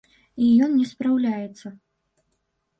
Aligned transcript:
І 0.45 0.47
ён 0.67 0.71
не 0.79 0.87
спраўляецца. 0.93 1.67